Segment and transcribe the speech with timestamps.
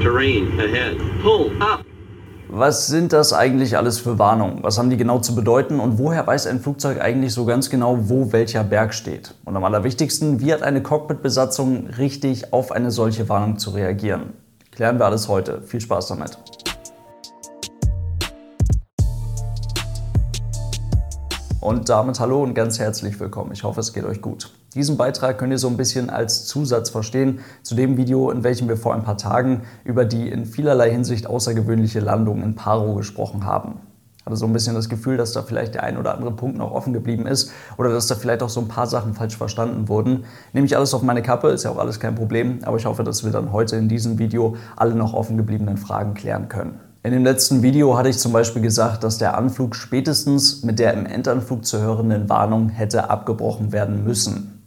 [0.00, 0.98] Terrain ahead.
[1.22, 1.84] Pull up.
[2.48, 4.62] Was sind das eigentlich alles für Warnungen?
[4.62, 8.08] Was haben die genau zu bedeuten und woher weiß ein Flugzeug eigentlich so ganz genau,
[8.08, 9.34] wo welcher Berg steht?
[9.44, 14.32] Und am allerwichtigsten, wie hat eine Cockpit-Besatzung richtig auf eine solche Warnung zu reagieren?
[14.72, 15.60] Klären wir alles heute.
[15.62, 16.38] Viel Spaß damit.
[21.60, 23.52] Und damit hallo und ganz herzlich willkommen.
[23.52, 24.50] Ich hoffe, es geht euch gut.
[24.74, 28.66] Diesen Beitrag könnt ihr so ein bisschen als Zusatz verstehen zu dem Video, in welchem
[28.66, 33.44] wir vor ein paar Tagen über die in vielerlei Hinsicht außergewöhnliche Landung in Paro gesprochen
[33.44, 33.74] haben.
[34.16, 36.56] Ich hatte so ein bisschen das Gefühl, dass da vielleicht der ein oder andere Punkt
[36.56, 39.88] noch offen geblieben ist oder dass da vielleicht auch so ein paar Sachen falsch verstanden
[39.88, 40.24] wurden.
[40.54, 43.04] Nehme ich alles auf meine Kappe, ist ja auch alles kein Problem, aber ich hoffe,
[43.04, 46.80] dass wir dann heute in diesem Video alle noch offen gebliebenen Fragen klären können.
[47.02, 50.92] In dem letzten Video hatte ich zum Beispiel gesagt, dass der Anflug spätestens mit der
[50.92, 54.62] im Endanflug zu hörenden Warnung hätte abgebrochen werden müssen.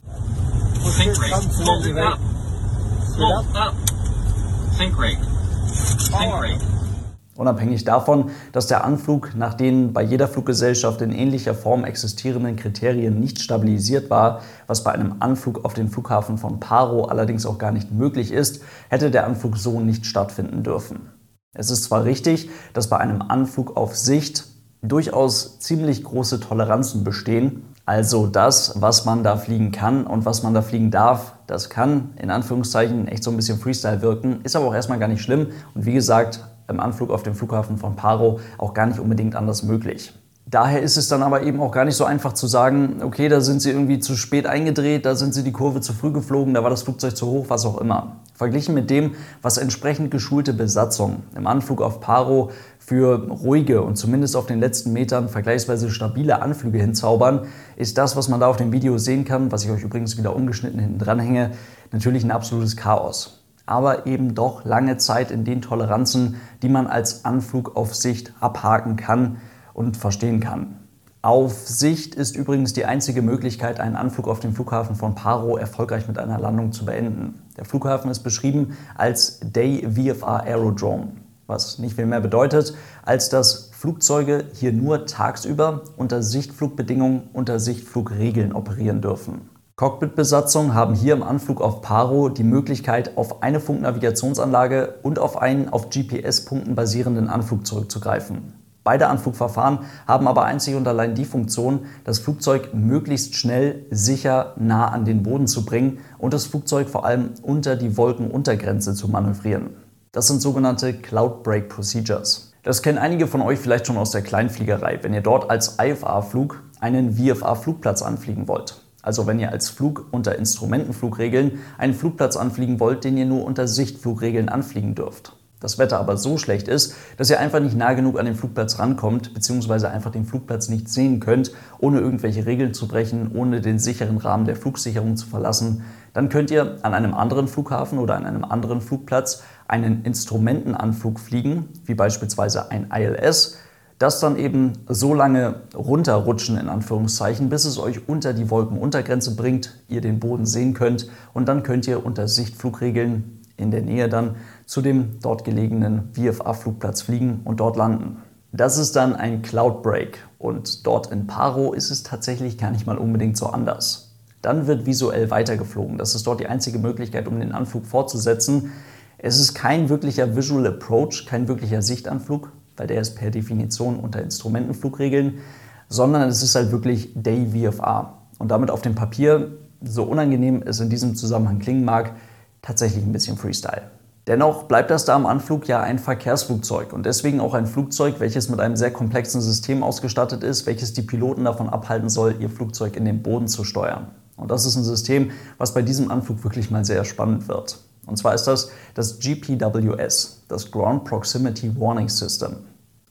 [7.36, 13.20] Unabhängig davon, dass der Anflug nach den bei jeder Fluggesellschaft in ähnlicher Form existierenden Kriterien
[13.20, 17.72] nicht stabilisiert war, was bei einem Anflug auf den Flughafen von Paro allerdings auch gar
[17.72, 21.13] nicht möglich ist, hätte der Anflug so nicht stattfinden dürfen.
[21.56, 24.46] Es ist zwar richtig, dass bei einem Anflug auf Sicht
[24.82, 30.54] durchaus ziemlich große Toleranzen bestehen, also das, was man da fliegen kann und was man
[30.54, 34.68] da fliegen darf, das kann in Anführungszeichen echt so ein bisschen Freestyle wirken, ist aber
[34.68, 38.40] auch erstmal gar nicht schlimm und wie gesagt, im Anflug auf dem Flughafen von Paro
[38.58, 40.14] auch gar nicht unbedingt anders möglich.
[40.46, 43.42] Daher ist es dann aber eben auch gar nicht so einfach zu sagen, okay, da
[43.42, 46.64] sind sie irgendwie zu spät eingedreht, da sind sie die Kurve zu früh geflogen, da
[46.64, 48.18] war das Flugzeug zu hoch, was auch immer.
[48.44, 54.36] Verglichen mit dem, was entsprechend geschulte Besatzungen im Anflug auf Paro für ruhige und zumindest
[54.36, 57.46] auf den letzten Metern vergleichsweise stabile Anflüge hinzaubern,
[57.78, 60.36] ist das, was man da auf dem Video sehen kann, was ich euch übrigens wieder
[60.36, 61.52] ungeschnitten hinten dran hänge,
[61.94, 63.46] natürlich ein absolutes Chaos.
[63.66, 68.98] Aber eben doch lange Zeit in den Toleranzen, die man als Anflug auf Sicht abhaken
[68.98, 69.38] kann
[69.74, 70.80] und verstehen kann.
[71.22, 76.10] Auf Sicht ist übrigens die einzige Möglichkeit, einen Anflug auf dem Flughafen von Paro erfolgreich
[76.10, 77.43] mit einer Landung zu beenden.
[77.58, 81.14] Der Flughafen ist beschrieben als Day VFR Aerodrome,
[81.46, 88.54] was nicht viel mehr bedeutet, als dass Flugzeuge hier nur tagsüber unter Sichtflugbedingungen, unter Sichtflugregeln
[88.54, 89.50] operieren dürfen.
[89.76, 95.70] Cockpitbesatzungen haben hier im Anflug auf Paro die Möglichkeit, auf eine Funknavigationsanlage und auf einen
[95.70, 98.63] auf GPS-Punkten basierenden Anflug zurückzugreifen.
[98.84, 104.90] Beide Anflugverfahren haben aber einzig und allein die Funktion, das Flugzeug möglichst schnell, sicher nah
[104.90, 109.70] an den Boden zu bringen und das Flugzeug vor allem unter die Wolkenuntergrenze zu manövrieren.
[110.12, 112.54] Das sind sogenannte Cloud Break Procedures.
[112.64, 116.62] Das kennen einige von euch vielleicht schon aus der Kleinfliegerei, wenn ihr dort als IFA-Flug
[116.82, 118.82] einen VFA-Flugplatz anfliegen wollt.
[119.02, 123.68] Also wenn ihr als Flug unter Instrumentenflugregeln einen Flugplatz anfliegen wollt, den ihr nur unter
[123.68, 125.34] Sichtflugregeln anfliegen dürft
[125.64, 128.78] das Wetter aber so schlecht ist, dass ihr einfach nicht nah genug an den Flugplatz
[128.80, 133.80] rankommt, beziehungsweise einfach den Flugplatz nicht sehen könnt, ohne irgendwelche Regeln zu brechen, ohne den
[133.80, 135.84] sicheren Rahmen der Flugsicherung zu verlassen,
[136.14, 141.70] dann könnt ihr an einem anderen Flughafen oder an einem anderen Flugplatz einen Instrumentenanflug fliegen,
[141.86, 143.58] wie beispielsweise ein ILS,
[144.00, 149.76] das dann eben so lange runterrutschen, in Anführungszeichen, bis es euch unter die Wolkenuntergrenze bringt,
[149.88, 154.36] ihr den Boden sehen könnt und dann könnt ihr unter Sichtflugregeln in der Nähe dann
[154.66, 158.18] zu dem dort gelegenen VFA-Flugplatz fliegen und dort landen.
[158.52, 162.86] Das ist dann ein Cloud Break und dort in Paro ist es tatsächlich gar nicht
[162.86, 164.12] mal unbedingt so anders.
[164.44, 165.98] Dann wird visuell weitergeflogen.
[165.98, 168.72] Das ist dort die einzige Möglichkeit, um den Anflug fortzusetzen.
[169.18, 174.22] Es ist kein wirklicher Visual Approach, kein wirklicher Sichtanflug, weil der ist per Definition unter
[174.22, 175.40] Instrumentenflugregeln,
[175.88, 178.20] sondern es ist halt wirklich Day VFA.
[178.38, 182.14] Und damit auf dem Papier, so unangenehm es in diesem Zusammenhang klingen mag,
[182.64, 183.92] tatsächlich ein bisschen Freestyle.
[184.26, 188.48] Dennoch bleibt das da am Anflug ja ein Verkehrsflugzeug und deswegen auch ein Flugzeug, welches
[188.48, 192.96] mit einem sehr komplexen System ausgestattet ist, welches die Piloten davon abhalten soll, ihr Flugzeug
[192.96, 194.08] in den Boden zu steuern.
[194.38, 197.80] Und das ist ein System, was bei diesem Anflug wirklich mal sehr spannend wird.
[198.06, 202.56] Und zwar ist das das GPWS, das Ground Proximity Warning System.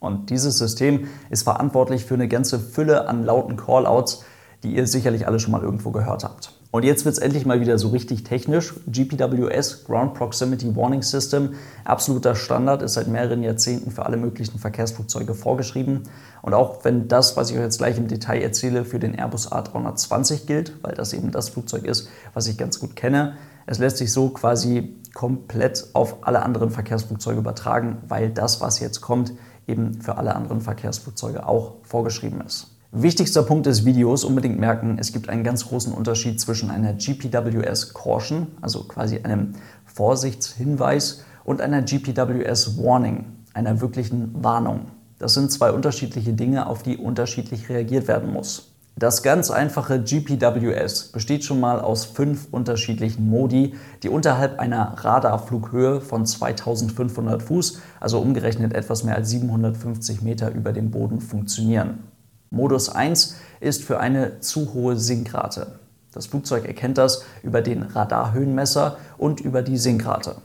[0.00, 4.24] Und dieses System ist verantwortlich für eine ganze Fülle an lauten Callouts,
[4.62, 6.52] die ihr sicherlich alle schon mal irgendwo gehört habt.
[6.72, 8.72] Und jetzt wird es endlich mal wieder so richtig technisch.
[8.86, 11.50] GPWS, Ground Proximity Warning System,
[11.84, 16.04] absoluter Standard, ist seit mehreren Jahrzehnten für alle möglichen Verkehrsflugzeuge vorgeschrieben.
[16.40, 19.52] Und auch wenn das, was ich euch jetzt gleich im Detail erzähle, für den Airbus
[19.52, 23.34] A320 gilt, weil das eben das Flugzeug ist, was ich ganz gut kenne,
[23.66, 29.02] es lässt sich so quasi komplett auf alle anderen Verkehrsflugzeuge übertragen, weil das, was jetzt
[29.02, 29.34] kommt,
[29.66, 32.71] eben für alle anderen Verkehrsflugzeuge auch vorgeschrieben ist.
[32.94, 37.94] Wichtigster Punkt des Videos, unbedingt merken, es gibt einen ganz großen Unterschied zwischen einer GPWS
[37.94, 39.54] Caution, also quasi einem
[39.86, 43.24] Vorsichtshinweis, und einer GPWS Warning,
[43.54, 44.88] einer wirklichen Warnung.
[45.18, 48.74] Das sind zwei unterschiedliche Dinge, auf die unterschiedlich reagiert werden muss.
[48.94, 56.02] Das ganz einfache GPWS besteht schon mal aus fünf unterschiedlichen Modi, die unterhalb einer Radarflughöhe
[56.02, 62.11] von 2500 Fuß, also umgerechnet etwas mehr als 750 Meter über dem Boden funktionieren.
[62.52, 65.78] Modus 1 ist für eine zu hohe Sinkrate.
[66.12, 70.36] Das Flugzeug erkennt das über den Radarhöhenmesser und über die Sinkrate.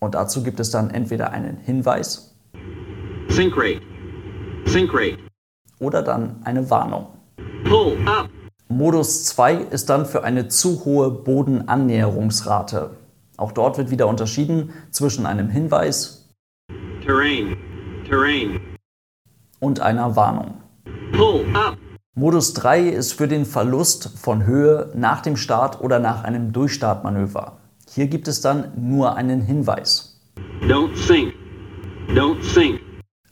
[0.00, 2.34] Und dazu gibt es dann entweder einen Hinweis
[3.28, 3.82] Sink rate.
[4.64, 5.18] Sink rate.
[5.78, 7.08] oder dann eine Warnung.
[7.64, 8.30] Pull up.
[8.68, 12.92] Modus 2 ist dann für eine zu hohe Bodenannäherungsrate.
[13.36, 16.30] Auch dort wird wieder unterschieden zwischen einem Hinweis
[17.04, 17.58] Terrain.
[18.08, 18.58] Terrain.
[19.60, 20.61] und einer Warnung.
[21.12, 21.76] Pull up.
[22.14, 27.58] Modus 3 ist für den Verlust von Höhe nach dem Start oder nach einem Durchstartmanöver.
[27.88, 30.20] Hier gibt es dann nur einen Hinweis.
[30.62, 31.34] Don't sink.
[32.08, 32.80] Don't sink.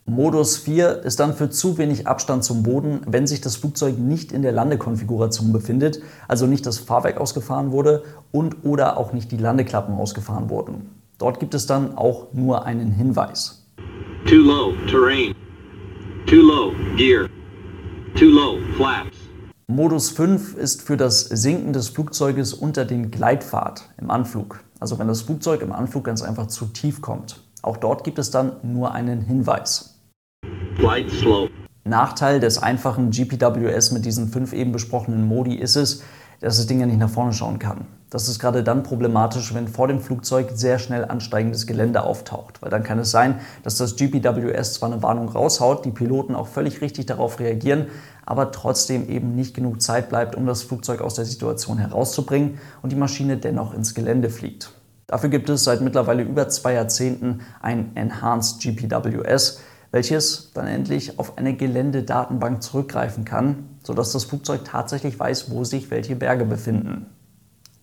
[0.05, 4.31] Modus 4 ist dann für zu wenig Abstand zum Boden, wenn sich das Flugzeug nicht
[4.31, 9.37] in der Landekonfiguration befindet, also nicht das Fahrwerk ausgefahren wurde und oder auch nicht die
[9.37, 10.89] Landeklappen ausgefahren wurden.
[11.17, 13.65] Dort gibt es dann auch nur einen Hinweis.
[14.27, 14.73] Too low.
[14.87, 15.33] Terrain.
[16.27, 16.73] Too low.
[16.97, 17.27] Gear.
[18.15, 18.59] Too low.
[18.75, 19.17] Flaps.
[19.67, 25.07] Modus 5 ist für das Sinken des Flugzeuges unter den Gleitpfad im Anflug, also wenn
[25.07, 27.41] das Flugzeug im Anflug ganz einfach zu tief kommt.
[27.61, 30.01] Auch dort gibt es dann nur einen Hinweis.
[30.75, 31.51] Glide slope.
[31.83, 36.03] Nachteil des einfachen GPWS mit diesen fünf eben besprochenen Modi ist es,
[36.41, 37.85] dass das Ding ja nicht nach vorne schauen kann.
[38.11, 42.69] Das ist gerade dann problematisch, wenn vor dem Flugzeug sehr schnell ansteigendes Gelände auftaucht, weil
[42.69, 46.81] dann kann es sein, dass das GPWS zwar eine Warnung raushaut, die Piloten auch völlig
[46.81, 47.87] richtig darauf reagieren,
[48.25, 52.91] aber trotzdem eben nicht genug Zeit bleibt, um das Flugzeug aus der Situation herauszubringen und
[52.91, 54.73] die Maschine dennoch ins Gelände fliegt.
[55.07, 59.61] Dafür gibt es seit mittlerweile über zwei Jahrzehnten ein Enhanced GPWS,
[59.91, 65.89] welches dann endlich auf eine Geländedatenbank zurückgreifen kann, sodass das Flugzeug tatsächlich weiß, wo sich
[65.91, 67.05] welche Berge befinden.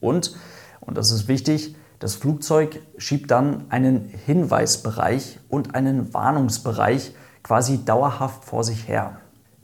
[0.01, 0.35] Und,
[0.81, 7.13] und das ist wichtig, das Flugzeug schiebt dann einen Hinweisbereich und einen Warnungsbereich
[7.43, 9.19] quasi dauerhaft vor sich her.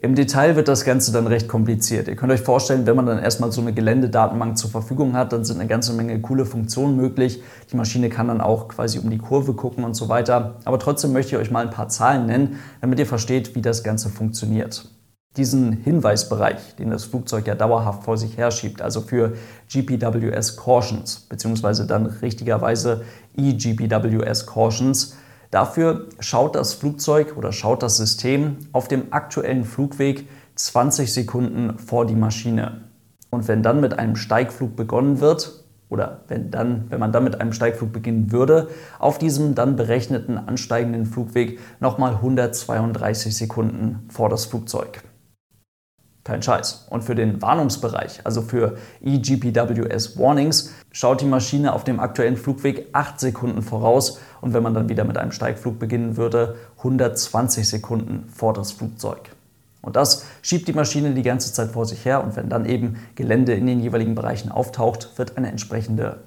[0.05, 2.09] Im Detail wird das Ganze dann recht kompliziert.
[2.09, 5.47] Ihr könnt euch vorstellen, wenn man dann erstmal so eine Geländedatenbank zur Verfügung hat, dann
[5.47, 7.43] sind eine ganze Menge coole Funktionen möglich.
[7.73, 10.57] Die Maschine kann dann auch quasi um die Kurve gucken und so weiter.
[10.67, 13.83] Aber trotzdem möchte ich euch mal ein paar Zahlen nennen, damit ihr versteht, wie das
[13.83, 14.94] Ganze funktioniert.
[15.37, 19.35] Diesen Hinweisbereich, den das Flugzeug ja dauerhaft vor sich herschiebt, also für
[19.69, 23.05] GPWS Cautions, beziehungsweise dann richtigerweise
[23.37, 25.17] eGPWS Cautions,
[25.55, 32.07] Dafür schaut das Flugzeug oder schaut das System auf dem aktuellen Flugweg 20 Sekunden vor
[32.07, 32.89] die Maschine.
[33.31, 37.41] Und wenn dann mit einem Steigflug begonnen wird, oder wenn, dann, wenn man dann mit
[37.41, 38.67] einem Steigflug beginnen würde,
[38.99, 45.05] auf diesem dann berechneten ansteigenden Flugweg nochmal 132 Sekunden vor das Flugzeug.
[46.25, 46.87] Kein Scheiß.
[46.89, 52.89] Und für den Warnungsbereich, also für eGPWS Warnings, schaut die Maschine auf dem aktuellen Flugweg
[52.93, 58.27] 8 Sekunden voraus und wenn man dann wieder mit einem Steigflug beginnen würde, 120 Sekunden
[58.35, 59.31] vor das Flugzeug.
[59.83, 62.97] Und das schiebt die Maschine die ganze Zeit vor sich her und wenn dann eben
[63.17, 66.21] Gelände in den jeweiligen Bereichen auftaucht, wird eine entsprechende,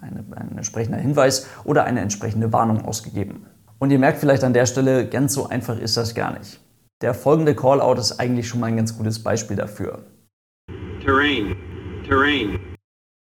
[0.00, 3.46] eine, ein entsprechender Hinweis oder eine entsprechende Warnung ausgegeben.
[3.78, 6.58] Und ihr merkt vielleicht an der Stelle, ganz so einfach ist das gar nicht.
[7.04, 10.06] Der folgende Callout ist eigentlich schon mal ein ganz gutes Beispiel dafür.
[11.04, 11.54] Terrain.
[12.08, 12.58] Terrain.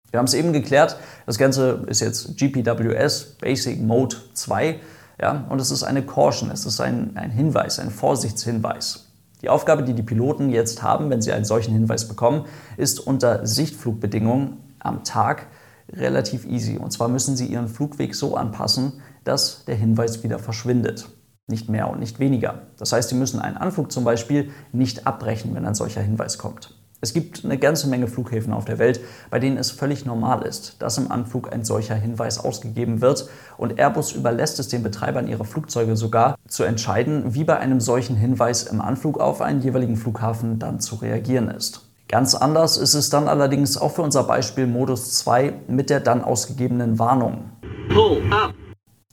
[0.10, 4.80] Wir haben es eben geklärt, das Ganze ist jetzt GPWS Basic Mode 2
[5.22, 9.12] ja, und es ist eine Caution, es ist ein, ein Hinweis, ein Vorsichtshinweis.
[9.44, 12.46] Die Aufgabe, die die Piloten jetzt haben, wenn sie einen solchen Hinweis bekommen,
[12.78, 15.46] ist unter Sichtflugbedingungen am Tag
[15.94, 16.80] relativ easy.
[16.80, 21.10] Und zwar müssen sie ihren Flugweg so anpassen, dass der Hinweis wieder verschwindet.
[21.50, 22.64] Nicht mehr und nicht weniger.
[22.78, 26.76] Das heißt, sie müssen einen Anflug zum Beispiel nicht abbrechen, wenn ein solcher Hinweis kommt.
[27.00, 29.00] Es gibt eine ganze Menge Flughäfen auf der Welt,
[29.30, 33.80] bei denen es völlig normal ist, dass im Anflug ein solcher Hinweis ausgegeben wird und
[33.80, 38.64] Airbus überlässt es den Betreibern ihrer Flugzeuge sogar zu entscheiden, wie bei einem solchen Hinweis
[38.64, 41.88] im Anflug auf einen jeweiligen Flughafen dann zu reagieren ist.
[42.10, 46.24] Ganz anders ist es dann allerdings auch für unser Beispiel Modus 2 mit der dann
[46.24, 47.52] ausgegebenen Warnung.
[47.90, 48.54] Pull up.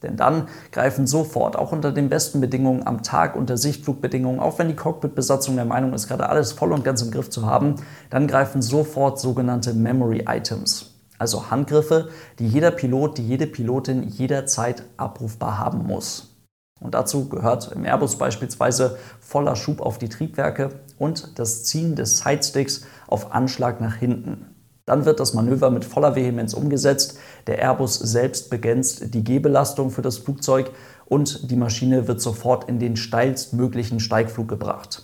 [0.04, 4.68] Denn dann greifen sofort, auch unter den besten Bedingungen am Tag, unter Sichtflugbedingungen, auch wenn
[4.68, 7.76] die Cockpitbesatzung der Meinung ist, gerade alles voll und ganz im Griff zu haben,
[8.10, 10.90] dann greifen sofort sogenannte Memory Items.
[11.18, 16.34] Also Handgriffe, die jeder Pilot, die jede Pilotin jederzeit abrufbar haben muss.
[16.80, 22.18] Und dazu gehört im Airbus beispielsweise voller Schub auf die Triebwerke und das Ziehen des
[22.18, 24.53] Sidesticks auf Anschlag nach hinten.
[24.86, 27.18] Dann wird das Manöver mit voller Vehemenz umgesetzt.
[27.46, 30.70] Der Airbus selbst begrenzt die Gehbelastung für das Flugzeug
[31.06, 35.02] und die Maschine wird sofort in den steilstmöglichen Steigflug gebracht.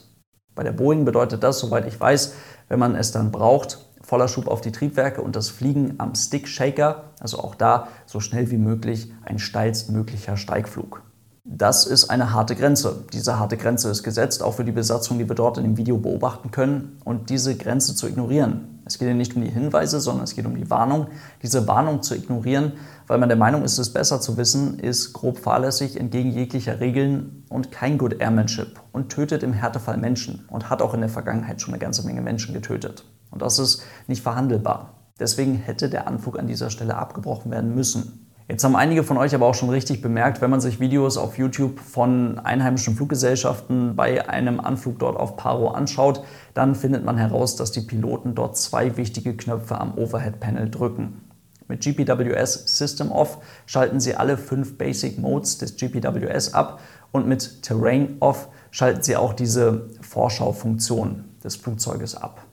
[0.55, 2.35] Bei der Boeing bedeutet das, soweit ich weiß,
[2.69, 6.49] wenn man es dann braucht, voller Schub auf die Triebwerke und das Fliegen am Stick
[6.49, 11.03] Shaker, also auch da so schnell wie möglich ein steilstmöglicher Steigflug.
[11.53, 13.05] Das ist eine harte Grenze.
[13.13, 15.97] Diese harte Grenze ist gesetzt, auch für die Besatzung, die wir dort in dem Video
[15.99, 17.01] beobachten können.
[17.05, 20.47] Und diese Grenze zu ignorieren, es geht ja nicht um die Hinweise, sondern es geht
[20.47, 21.09] um die Warnung.
[21.43, 22.75] Diese Warnung zu ignorieren,
[23.09, 27.45] weil man der Meinung ist, es besser zu wissen, ist grob fahrlässig entgegen jeglicher Regeln
[27.49, 31.61] und kein Good Airmanship und tötet im Härtefall Menschen und hat auch in der Vergangenheit
[31.61, 33.05] schon eine ganze Menge Menschen getötet.
[33.33, 34.95] Und das ist nicht verhandelbar.
[35.19, 38.30] Deswegen hätte der Anflug an dieser Stelle abgebrochen werden müssen.
[38.51, 41.39] Jetzt haben einige von euch aber auch schon richtig bemerkt, wenn man sich Videos auf
[41.39, 47.55] YouTube von einheimischen Fluggesellschaften bei einem Anflug dort auf Paro anschaut, dann findet man heraus,
[47.55, 51.21] dass die Piloten dort zwei wichtige Knöpfe am Overhead-Panel drücken.
[51.69, 56.81] Mit GPWS System Off schalten sie alle fünf Basic Modes des GPWS ab
[57.13, 62.45] und mit Terrain Off schalten sie auch diese Vorschaufunktion des Flugzeuges ab.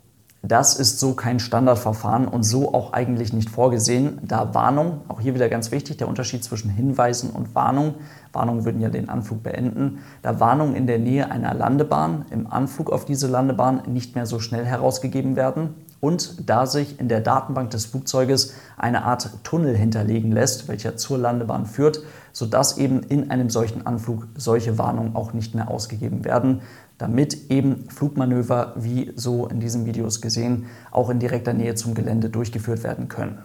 [0.43, 5.33] Das ist so kein Standardverfahren und so auch eigentlich nicht vorgesehen, da Warnung, auch hier
[5.33, 7.95] wieder ganz wichtig, der Unterschied zwischen Hinweisen und Warnung,
[8.33, 12.91] Warnungen würden ja den Anflug beenden, da Warnungen in der Nähe einer Landebahn im Anflug
[12.91, 17.71] auf diese Landebahn nicht mehr so schnell herausgegeben werden und da sich in der Datenbank
[17.71, 22.01] des Flugzeuges eine Art Tunnel hinterlegen lässt, welcher zur Landebahn führt,
[22.37, 26.61] sodass eben in einem solchen Anflug solche Warnungen auch nicht mehr ausgegeben werden
[26.97, 32.29] damit eben Flugmanöver, wie so in diesen Videos gesehen, auch in direkter Nähe zum Gelände
[32.29, 33.39] durchgeführt werden können.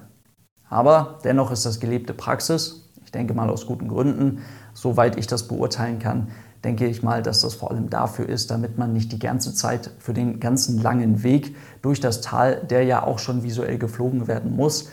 [0.69, 2.91] Aber dennoch ist das gelebte Praxis.
[3.05, 4.39] Ich denke mal aus guten Gründen.
[4.73, 6.29] Soweit ich das beurteilen kann,
[6.65, 9.91] denke ich mal, dass das vor allem dafür ist, damit man nicht die ganze Zeit
[9.99, 14.57] für den ganzen langen Weg durch das Tal, der ja auch schon visuell geflogen werden
[14.57, 14.91] muss,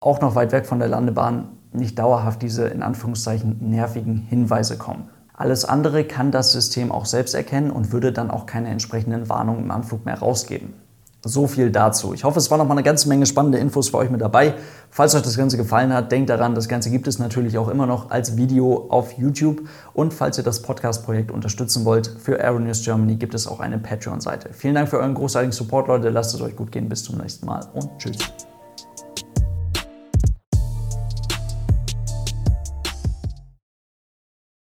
[0.00, 5.10] auch noch weit weg von der Landebahn, nicht dauerhaft diese in Anführungszeichen nervigen Hinweise kommen.
[5.34, 9.64] Alles andere kann das System auch selbst erkennen und würde dann auch keine entsprechenden Warnungen
[9.64, 10.74] im Anflug mehr rausgeben.
[11.22, 12.14] So viel dazu.
[12.14, 14.54] Ich hoffe, es war noch mal eine ganze Menge spannende Infos für euch mit dabei.
[14.90, 17.86] Falls euch das Ganze gefallen hat, denkt daran, das Ganze gibt es natürlich auch immer
[17.86, 19.62] noch als Video auf YouTube.
[19.94, 24.50] Und falls ihr das Podcast-Projekt unterstützen wollt, für Aeronews Germany gibt es auch eine Patreon-Seite.
[24.52, 26.08] Vielen Dank für euren großartigen Support, Leute.
[26.10, 26.88] Lasst es euch gut gehen.
[26.88, 28.47] Bis zum nächsten Mal und tschüss.